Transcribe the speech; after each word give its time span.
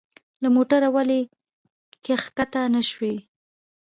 له 0.41 0.47
موټره 0.55 0.89
ولي 0.95 1.21
کښته 2.05 2.61
نه 2.73 2.81
شو؟ 2.89 3.11